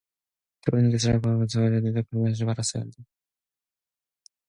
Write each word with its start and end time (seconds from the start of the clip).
결혼이 0.61 0.91
그 0.91 0.97
사업을 0.97 1.21
방해한다면 1.21 1.47
차라리 1.47 1.75
연애도 1.85 2.01
결혼도 2.09 2.29
하지 2.31 2.43
말어야 2.43 2.65
한다. 2.73 3.03